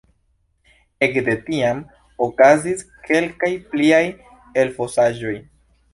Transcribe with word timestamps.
Ekde 1.07 1.35
tiam 1.49 1.83
okazis 2.27 2.81
kelkaj 3.11 3.53
pliaj 3.75 4.03
elfosaĵoj. 4.63 5.37